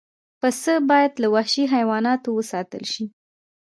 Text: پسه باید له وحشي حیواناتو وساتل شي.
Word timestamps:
پسه 0.39 0.73
باید 0.89 1.13
له 1.21 1.27
وحشي 1.35 1.63
حیواناتو 1.73 2.29
وساتل 2.33 2.83
شي. 2.93 3.05